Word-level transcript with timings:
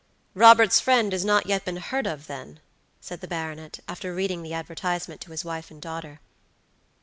"Robert's 0.33 0.79
friend 0.79 1.11
has 1.11 1.23
not 1.23 1.45
yet 1.45 1.63
been 1.63 1.77
heard 1.77 2.07
of, 2.07 2.25
then," 2.25 2.59
said 3.01 3.21
the 3.21 3.27
baronet, 3.27 3.81
after 3.87 4.15
reading 4.15 4.41
the 4.41 4.51
advertisement 4.55 5.21
to 5.21 5.29
his 5.29 5.45
wife 5.45 5.69
and 5.69 5.79
daughter. 5.79 6.21